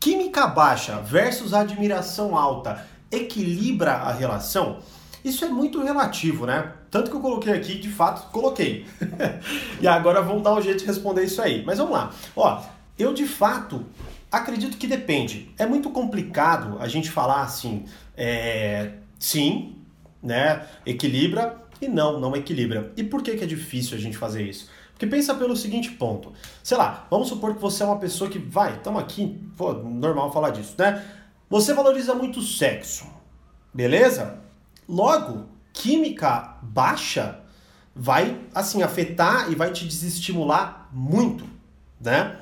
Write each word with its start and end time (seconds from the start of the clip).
química 0.00 0.46
baixa 0.46 0.96
versus 1.00 1.52
admiração 1.52 2.36
alta 2.36 2.86
equilibra 3.12 3.92
a 3.92 4.12
relação? 4.12 4.78
Isso 5.22 5.44
é 5.44 5.48
muito 5.48 5.82
relativo, 5.82 6.46
né? 6.46 6.72
Tanto 6.90 7.10
que 7.10 7.16
eu 7.16 7.20
coloquei 7.20 7.52
aqui, 7.52 7.78
de 7.78 7.90
fato, 7.90 8.30
coloquei. 8.32 8.86
e 9.80 9.86
agora 9.86 10.22
vamos 10.22 10.42
dar 10.42 10.54
um 10.54 10.62
jeito 10.62 10.80
de 10.80 10.86
responder 10.86 11.24
isso 11.24 11.42
aí. 11.42 11.62
Mas 11.64 11.78
vamos 11.78 11.92
lá. 11.92 12.10
Ó, 12.34 12.62
eu 12.98 13.12
de 13.12 13.26
fato 13.26 13.84
acredito 14.32 14.78
que 14.78 14.86
depende. 14.86 15.52
É 15.58 15.66
muito 15.66 15.90
complicado 15.90 16.78
a 16.80 16.88
gente 16.88 17.10
falar 17.10 17.42
assim, 17.42 17.84
é, 18.16 18.92
sim, 19.18 19.76
né? 20.22 20.66
Equilibra 20.86 21.60
e 21.80 21.88
não, 21.88 22.20
não 22.20 22.36
equilibra. 22.36 22.92
E 22.96 23.02
por 23.02 23.22
que, 23.22 23.36
que 23.36 23.44
é 23.44 23.46
difícil 23.46 23.96
a 23.96 24.00
gente 24.00 24.16
fazer 24.16 24.42
isso? 24.42 24.68
Porque 24.92 25.06
pensa 25.06 25.34
pelo 25.34 25.56
seguinte 25.56 25.90
ponto. 25.92 26.32
Sei 26.62 26.76
lá, 26.76 27.06
vamos 27.10 27.28
supor 27.28 27.54
que 27.54 27.60
você 27.60 27.82
é 27.82 27.86
uma 27.86 27.98
pessoa 27.98 28.28
que 28.28 28.38
vai, 28.38 28.76
estamos 28.76 29.00
aqui, 29.00 29.40
pô, 29.56 29.72
normal 29.72 30.30
falar 30.30 30.50
disso, 30.50 30.74
né? 30.78 31.02
Você 31.48 31.72
valoriza 31.72 32.14
muito 32.14 32.40
o 32.40 32.42
sexo, 32.42 33.06
beleza? 33.72 34.38
Logo, 34.86 35.48
química 35.72 36.58
baixa 36.62 37.40
vai 37.94 38.40
assim 38.54 38.82
afetar 38.82 39.50
e 39.50 39.54
vai 39.54 39.72
te 39.72 39.86
desestimular 39.86 40.88
muito, 40.92 41.44
né? 42.00 42.38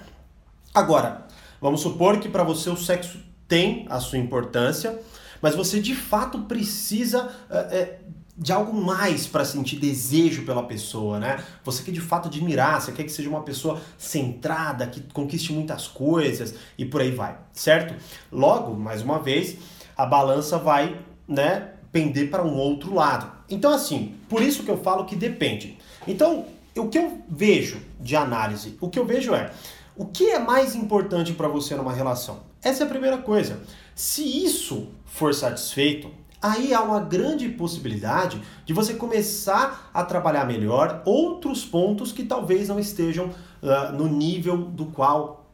Agora, 0.75 1.27
vamos 1.61 1.81
supor 1.81 2.19
que 2.19 2.29
para 2.29 2.43
você 2.43 2.71
o 2.71 2.77
sexo 2.77 3.19
tem 3.47 3.87
a 3.89 4.01
sua 4.01 4.19
importância, 4.19 5.01
mas 5.41 5.55
você 5.55 5.81
de 5.81 5.95
fato 5.95 6.41
precisa 6.43 7.33
é, 7.51 7.99
de 8.39 8.53
algo 8.53 8.73
mais 8.73 9.27
para 9.27 9.45
sentir 9.45 9.77
desejo 9.77 10.45
pela 10.45 10.63
pessoa, 10.63 11.19
né? 11.19 11.43
Você 11.65 11.83
quer 11.83 11.91
de 11.91 12.01
fato 12.01 12.29
admirar, 12.29 12.81
você 12.81 12.93
quer 12.93 13.03
que 13.03 13.11
seja 13.11 13.29
uma 13.29 13.43
pessoa 13.43 13.81
centrada, 13.99 14.87
que 14.87 15.01
conquiste 15.13 15.53
muitas 15.53 15.89
coisas 15.89 16.55
e 16.79 16.85
por 16.85 17.01
aí 17.01 17.11
vai, 17.11 17.37
certo? 17.53 17.95
Logo, 18.31 18.75
mais 18.75 19.03
uma 19.03 19.19
vez, 19.19 19.57
a 19.97 20.07
balança 20.07 20.57
vai, 20.57 21.01
né, 21.27 21.73
pender 21.91 22.31
para 22.31 22.45
um 22.45 22.55
outro 22.55 22.95
lado. 22.95 23.31
Então, 23.51 23.73
assim, 23.73 24.15
por 24.29 24.41
isso 24.41 24.63
que 24.63 24.71
eu 24.71 24.79
falo 24.79 25.05
que 25.05 25.17
depende. 25.17 25.77
Então, 26.07 26.47
o 26.77 26.89
que 26.89 26.99
eu 26.99 27.21
vejo 27.29 27.81
de 27.99 28.15
análise, 28.15 28.79
o 28.81 28.89
que 28.89 28.99
eu 29.01 29.05
vejo 29.05 29.35
é 29.35 29.51
o 29.97 30.07
que 30.07 30.31
é 30.31 30.39
mais 30.39 30.77
importante 30.77 31.33
para 31.33 31.49
você 31.49 31.75
numa 31.75 31.93
relação. 31.93 32.45
Essa 32.63 32.85
é 32.85 32.87
a 32.87 32.89
primeira 32.89 33.19
coisa. 33.19 33.61
Se 33.97 34.23
isso 34.45 34.91
for 35.05 35.35
satisfeito, 35.35 36.09
aí 36.41 36.73
há 36.73 36.81
uma 36.81 37.01
grande 37.01 37.49
possibilidade 37.49 38.41
de 38.65 38.73
você 38.73 38.95
começar 38.95 39.91
a 39.93 40.05
trabalhar 40.05 40.45
melhor 40.45 41.03
outros 41.05 41.65
pontos 41.65 42.13
que 42.13 42.25
talvez 42.25 42.69
não 42.69 42.79
estejam 42.79 43.27
uh, 43.63 43.93
no 43.93 44.09
nível 44.09 44.57
do 44.57 44.87
qual 44.87 45.48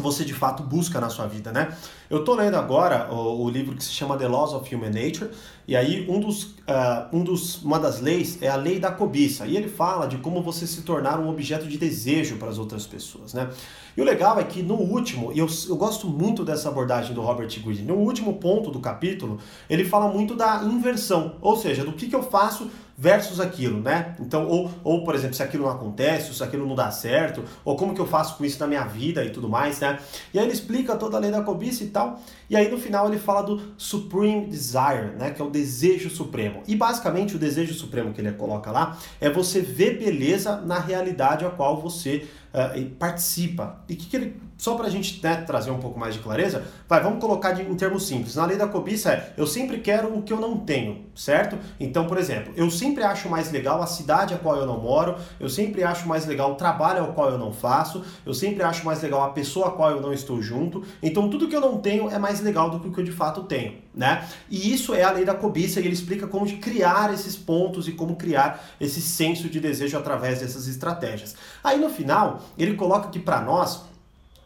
você 0.00 0.24
de 0.24 0.32
fato 0.32 0.62
busca 0.62 1.00
na 1.00 1.08
sua 1.08 1.26
vida, 1.26 1.52
né? 1.52 1.76
Eu 2.08 2.20
estou 2.20 2.34
lendo 2.34 2.56
agora 2.56 3.12
o, 3.12 3.44
o, 3.44 3.50
livro 3.50 3.74
que 3.74 3.84
se 3.84 3.92
chama 3.92 4.16
The 4.16 4.28
Laws 4.28 4.52
of 4.52 4.74
Human 4.74 4.90
Nature, 4.90 5.30
e 5.66 5.76
aí 5.76 6.06
um 6.08 6.20
dos, 6.20 6.44
uh, 6.44 7.08
um 7.12 7.22
dos, 7.22 7.62
uma 7.62 7.78
das 7.78 8.00
leis 8.00 8.38
é 8.42 8.48
a 8.48 8.56
lei 8.56 8.78
da 8.78 8.90
cobiça, 8.90 9.46
e 9.46 9.56
ele 9.56 9.68
fala 9.68 10.06
de 10.06 10.18
como 10.18 10.42
você 10.42 10.66
se 10.66 10.82
tornar 10.82 11.18
um 11.18 11.28
objeto 11.28 11.66
de 11.66 11.78
desejo 11.78 12.36
para 12.36 12.48
as 12.48 12.58
outras 12.58 12.86
pessoas, 12.86 13.34
né? 13.34 13.50
E 13.96 14.00
o 14.00 14.04
legal 14.04 14.38
é 14.38 14.44
que 14.44 14.62
no 14.62 14.74
último, 14.74 15.32
e 15.32 15.38
eu, 15.38 15.46
eu 15.68 15.76
gosto 15.76 16.06
muito 16.06 16.44
dessa 16.44 16.68
abordagem 16.68 17.14
do 17.14 17.20
Robert 17.20 17.48
Greene, 17.62 17.82
no 17.82 17.94
último 17.94 18.34
ponto 18.34 18.70
do 18.70 18.80
capítulo, 18.80 19.38
ele 19.68 19.84
fala 19.84 20.08
muito 20.08 20.34
da 20.34 20.62
inversão, 20.64 21.36
ou 21.40 21.56
seja, 21.56 21.84
do 21.84 21.92
que, 21.92 22.08
que 22.08 22.16
eu 22.16 22.22
faço 22.22 22.70
versus 22.96 23.40
aquilo, 23.40 23.80
né? 23.80 24.14
Então, 24.20 24.46
ou, 24.46 24.70
ou 24.84 25.04
por 25.04 25.14
exemplo, 25.14 25.34
se 25.34 25.42
aquilo 25.42 25.64
não 25.64 25.70
acontece, 25.70 26.32
se 26.32 26.42
aquilo 26.42 26.66
não 26.66 26.74
dá 26.74 26.90
certo, 26.90 27.44
ou 27.64 27.76
como 27.76 27.94
que 27.94 28.00
eu 28.00 28.06
faço 28.06 28.36
com 28.36 28.44
isso 28.44 28.58
na 28.60 28.66
minha 28.66 28.84
vida 28.84 29.24
e 29.24 29.30
tudo 29.30 29.48
mais, 29.48 29.80
né? 29.80 29.98
E 30.32 30.38
aí 30.38 30.44
ele 30.44 30.52
explica 30.52 30.96
toda 30.96 31.16
a 31.16 31.20
lei 31.20 31.30
da 31.30 31.42
cobiça 31.42 31.84
e 31.84 31.88
tal, 31.88 32.20
e 32.48 32.56
aí 32.56 32.70
no 32.70 32.78
final 32.78 33.08
ele 33.08 33.18
fala 33.18 33.42
do 33.42 33.60
Supreme 33.76 34.46
Desire, 34.46 35.16
né? 35.18 35.30
Que 35.30 35.40
é 35.40 35.44
o 35.44 35.50
desejo 35.50 36.10
supremo. 36.10 36.62
E 36.66 36.76
basicamente 36.76 37.36
o 37.36 37.38
desejo 37.38 37.74
supremo 37.74 38.12
que 38.12 38.20
ele 38.20 38.32
coloca 38.32 38.70
lá 38.70 38.98
é 39.20 39.30
você 39.30 39.60
ver 39.60 39.98
beleza 39.98 40.56
na 40.60 40.78
realidade 40.78 41.44
a 41.44 41.50
qual 41.50 41.80
você 41.80 42.26
uh, 42.52 42.90
participa. 42.96 43.82
E 43.88 43.96
que, 43.96 44.06
que 44.06 44.16
ele, 44.16 44.40
só 44.56 44.74
para 44.74 44.86
a 44.86 44.90
gente 44.90 45.20
né, 45.22 45.36
trazer 45.36 45.70
um 45.70 45.78
pouco 45.78 45.98
mais 45.98 46.14
de 46.14 46.20
clareza, 46.20 46.64
vai, 46.88 47.00
vamos 47.00 47.20
colocar 47.20 47.52
de, 47.52 47.62
em 47.62 47.74
termos 47.74 48.06
simples. 48.06 48.36
Na 48.36 48.44
lei 48.44 48.56
da 48.56 48.66
cobiça 48.66 49.12
é, 49.12 49.32
eu 49.36 49.46
sempre 49.46 49.78
quero 49.78 50.16
o 50.16 50.22
que 50.22 50.32
eu 50.32 50.40
não 50.40 50.58
tenho, 50.58 51.06
certo? 51.14 51.58
Então, 51.80 52.06
por 52.06 52.18
exemplo, 52.18 52.52
eu 52.56 52.70
sempre 52.70 53.02
acho 53.02 53.28
mais 53.28 53.50
legal 53.50 53.82
a 53.82 53.86
cidade 53.86 54.34
a 54.34 54.38
qual 54.38 54.56
eu 54.56 54.66
não 54.66 54.80
moro, 54.80 55.16
eu 55.40 55.48
sempre 55.48 55.82
acho 55.82 56.06
mais 56.06 56.26
legal 56.26 56.52
o 56.52 56.54
trabalho 56.54 57.00
ao 57.00 57.12
qual 57.12 57.30
eu 57.30 57.38
não 57.38 57.52
faço, 57.52 58.04
eu 58.24 58.34
sempre 58.34 58.62
acho 58.62 58.84
mais 58.84 59.02
legal 59.02 59.22
a 59.22 59.30
pessoa 59.30 59.68
a 59.68 59.70
qual 59.70 59.90
eu 59.90 60.00
não 60.00 60.12
estou 60.12 60.40
junto. 60.40 60.82
Então, 61.02 61.28
tudo 61.28 61.48
que 61.48 61.56
eu 61.56 61.60
não 61.60 61.78
tenho 61.78 62.10
é 62.10 62.18
mais 62.18 62.40
legal 62.40 62.70
do 62.70 62.80
que 62.80 62.88
o 62.88 62.92
que 62.92 63.00
eu 63.00 63.04
de 63.04 63.12
fato 63.12 63.44
tenho, 63.44 63.78
né? 63.94 64.26
E 64.50 64.72
isso 64.72 64.94
é 64.94 65.02
a 65.02 65.10
lei 65.10 65.24
da 65.24 65.34
cobiça 65.34 65.80
e 65.80 65.84
ele 65.84 65.94
explica 65.94 66.26
como 66.26 66.46
criar 66.58 67.12
esses 67.12 67.36
pontos 67.36 67.88
e 67.88 67.92
como 67.92 68.16
criar 68.16 68.64
esse 68.80 69.00
senso 69.00 69.48
de 69.48 69.60
desejo 69.60 69.96
através 69.96 70.40
dessas 70.40 70.66
estratégias. 70.66 71.34
Aí 71.62 71.78
no 71.78 71.88
final, 71.88 72.41
ele 72.56 72.74
coloca 72.74 73.08
que 73.08 73.18
para 73.18 73.40
nós 73.40 73.82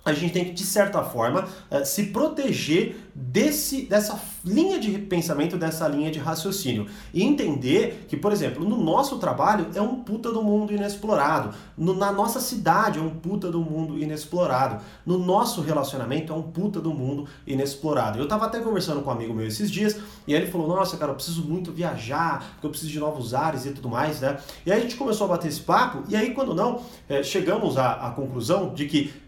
a 0.07 0.13
gente 0.13 0.33
tem 0.33 0.45
que, 0.45 0.53
de 0.53 0.65
certa 0.65 1.03
forma, 1.03 1.49
eh, 1.69 1.85
se 1.85 2.05
proteger 2.07 2.97
desse, 3.13 3.83
dessa 3.83 4.21
linha 4.45 4.79
de 4.79 4.93
pensamento, 4.99 5.57
dessa 5.57 5.89
linha 5.89 6.13
de 6.13 6.21
raciocínio. 6.21 6.87
E 7.13 7.25
entender 7.25 8.07
que, 8.09 8.17
por 8.17 8.31
exemplo, 8.31 8.65
no 8.65 8.77
nosso 8.77 9.19
trabalho 9.19 9.67
é 9.75 9.83
um 9.83 9.97
puta 9.97 10.31
do 10.31 10.43
mundo 10.43 10.73
inexplorado. 10.73 11.55
No, 11.77 11.93
na 11.93 12.13
nossa 12.13 12.41
cidade 12.41 13.01
é 13.01 13.03
um 13.03 13.11
puta 13.11 13.51
do 13.51 13.61
mundo 13.61 13.99
inexplorado. 13.99 14.83
No 15.05 15.19
nosso 15.19 15.61
relacionamento 15.61 16.33
é 16.33 16.37
um 16.37 16.43
puta 16.43 16.81
do 16.81 16.95
mundo 16.95 17.27
inexplorado. 17.45 18.21
Eu 18.21 18.29
tava 18.29 18.47
até 18.47 18.61
conversando 18.61 19.03
com 19.03 19.11
um 19.11 19.13
amigo 19.13 19.35
meu 19.35 19.47
esses 19.47 19.69
dias 19.71 19.99
e 20.25 20.35
ele 20.35 20.47
falou: 20.47 20.69
Nossa, 20.69 20.97
cara, 20.97 21.11
eu 21.11 21.17
preciso 21.17 21.43
muito 21.43 21.73
viajar, 21.73 22.53
porque 22.53 22.67
eu 22.67 22.71
preciso 22.71 22.93
de 22.93 23.01
novos 23.01 23.35
ares 23.35 23.67
e 23.67 23.71
tudo 23.71 23.89
mais, 23.89 24.21
né? 24.21 24.39
E 24.65 24.71
aí 24.71 24.79
a 24.79 24.83
gente 24.83 24.95
começou 24.95 25.25
a 25.25 25.29
bater 25.31 25.49
esse 25.49 25.61
papo, 25.61 26.05
e 26.09 26.15
aí, 26.15 26.33
quando 26.33 26.55
não, 26.55 26.83
é, 27.09 27.23
chegamos 27.23 27.77
à, 27.77 27.93
à 27.95 28.11
conclusão 28.11 28.73
de 28.73 28.87
que 28.87 29.26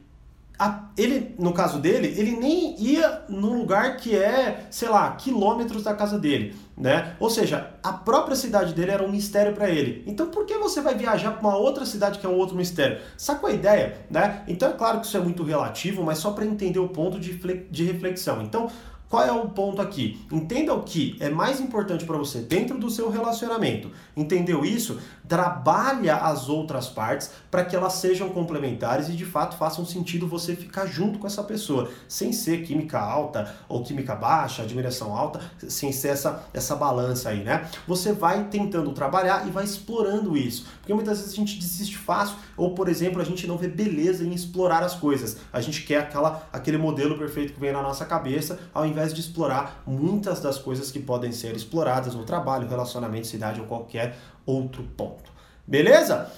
a, 0.58 0.88
ele, 0.96 1.36
no 1.38 1.52
caso 1.52 1.78
dele, 1.78 2.12
ele 2.16 2.36
nem 2.36 2.74
ia 2.82 3.22
num 3.28 3.56
lugar 3.56 3.96
que 3.96 4.16
é, 4.16 4.66
sei 4.70 4.88
lá, 4.88 5.12
quilômetros 5.12 5.84
da 5.84 5.94
casa 5.94 6.18
dele, 6.18 6.56
né? 6.76 7.14
Ou 7.20 7.30
seja, 7.30 7.74
a 7.80 7.92
própria 7.92 8.34
cidade 8.34 8.74
dele 8.74 8.90
era 8.90 9.04
um 9.04 9.10
mistério 9.10 9.52
para 9.54 9.70
ele. 9.70 10.02
Então, 10.04 10.26
por 10.26 10.44
que 10.46 10.58
você 10.58 10.80
vai 10.80 10.96
viajar 10.96 11.30
para 11.30 11.48
uma 11.48 11.56
outra 11.56 11.86
cidade 11.86 12.18
que 12.18 12.26
é 12.26 12.28
um 12.28 12.36
outro 12.36 12.56
mistério? 12.56 12.98
Sacou 13.16 13.48
a 13.48 13.52
ideia, 13.52 13.98
né? 14.10 14.42
Então, 14.48 14.68
é 14.68 14.72
claro 14.72 15.00
que 15.00 15.06
isso 15.06 15.16
é 15.16 15.20
muito 15.20 15.44
relativo, 15.44 16.02
mas 16.02 16.18
só 16.18 16.32
para 16.32 16.44
entender 16.44 16.80
o 16.80 16.88
ponto 16.88 17.20
de, 17.20 17.38
de 17.70 17.84
reflexão. 17.84 18.42
Então, 18.42 18.68
qual 19.08 19.24
é 19.24 19.32
o 19.32 19.48
ponto 19.48 19.80
aqui? 19.80 20.20
Entenda 20.30 20.74
o 20.74 20.82
que 20.82 21.16
é 21.18 21.30
mais 21.30 21.60
importante 21.60 22.04
para 22.04 22.18
você 22.18 22.40
dentro 22.40 22.76
do 22.76 22.90
seu 22.90 23.08
relacionamento. 23.08 23.90
Entendeu 24.14 24.66
isso? 24.66 24.98
Trabalha 25.26 26.16
as 26.16 26.48
outras 26.50 26.88
partes 26.88 27.30
para 27.50 27.64
que 27.64 27.74
elas 27.74 27.94
sejam 27.94 28.28
complementares 28.28 29.08
e 29.08 29.12
de 29.12 29.24
fato 29.24 29.56
façam 29.56 29.84
sentido 29.84 30.26
você 30.26 30.54
ficar 30.54 30.84
junto 30.86 31.18
com 31.18 31.26
essa 31.26 31.42
pessoa, 31.42 31.90
sem 32.06 32.32
ser 32.32 32.64
química 32.64 32.98
alta 32.98 33.54
ou 33.66 33.82
química 33.82 34.14
baixa, 34.14 34.62
admiração 34.62 35.16
alta, 35.16 35.40
sem 35.68 35.90
ser 35.90 36.08
essa, 36.08 36.44
essa 36.52 36.76
balança 36.76 37.30
aí, 37.30 37.42
né? 37.42 37.66
Você 37.86 38.12
vai 38.12 38.44
tentando 38.44 38.92
trabalhar 38.92 39.46
e 39.46 39.50
vai 39.50 39.64
explorando 39.64 40.36
isso. 40.36 40.66
Porque 40.80 40.92
muitas 40.92 41.18
vezes 41.18 41.32
a 41.32 41.36
gente 41.36 41.58
desiste 41.58 41.96
fácil, 41.96 42.36
ou 42.56 42.74
por 42.74 42.88
exemplo, 42.88 43.22
a 43.22 43.24
gente 43.24 43.46
não 43.46 43.56
vê 43.56 43.68
beleza 43.68 44.22
em 44.22 44.34
explorar 44.34 44.82
as 44.82 44.94
coisas. 44.94 45.38
A 45.50 45.62
gente 45.62 45.82
quer 45.82 46.00
aquela, 46.00 46.46
aquele 46.52 46.76
modelo 46.76 47.16
perfeito 47.16 47.54
que 47.54 47.60
vem 47.60 47.72
na 47.72 47.82
nossa 47.82 48.04
cabeça, 48.04 48.58
ao 48.74 48.84
invés 48.84 48.97
invés 48.98 49.14
de 49.14 49.20
explorar 49.20 49.82
muitas 49.86 50.40
das 50.40 50.58
coisas 50.58 50.90
que 50.90 50.98
podem 50.98 51.30
ser 51.30 51.54
exploradas 51.54 52.14
no 52.14 52.24
trabalho, 52.24 52.68
relacionamento, 52.68 53.28
cidade 53.28 53.60
ou 53.60 53.66
qualquer 53.66 54.16
outro 54.44 54.82
ponto. 54.96 55.30
Beleza? 55.64 56.32